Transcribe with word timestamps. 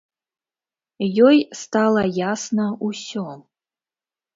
Ёй 1.27 1.37
стала 1.61 2.03
ясна 2.33 2.67
ўсё. 2.91 3.31